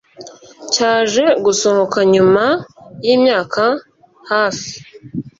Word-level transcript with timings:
cyaje 0.73 1.23
gusohoka 1.45 1.99
nyuma 2.13 2.43
y’imyaka 3.05 3.63
hafi 4.29 4.71